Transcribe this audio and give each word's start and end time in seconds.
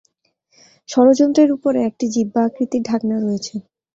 স্বরযন্ত্রের 0.89 1.49
উপরে 1.57 1.79
একটি 1.89 2.05
জিহ্বা 2.13 2.41
আকৃতির 2.47 2.85
ঢাকনা 2.89 3.17
রয়েছে। 3.19 3.55